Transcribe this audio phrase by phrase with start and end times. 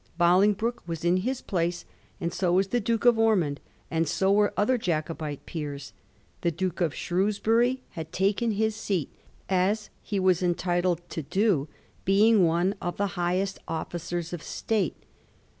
[0.17, 1.85] Bolingbroke was in his place,
[2.19, 3.59] and so was the Duke of Ormond,
[3.91, 5.93] and so were other Jacobite peers.
[6.41, 9.13] The Duke of Shrewsbury had taken his seat,
[9.47, 11.67] as he was entitled to do,
[12.03, 14.95] being one of tiie highest officers of State.